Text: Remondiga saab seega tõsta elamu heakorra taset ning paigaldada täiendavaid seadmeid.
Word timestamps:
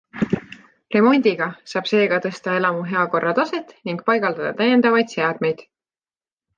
Remondiga 0.95 1.49
saab 1.73 1.91
seega 1.91 2.19
tõsta 2.25 2.57
elamu 2.63 2.83
heakorra 2.95 3.37
taset 3.43 3.79
ning 3.91 4.03
paigaldada 4.11 4.59
täiendavaid 4.65 5.19
seadmeid. 5.19 5.67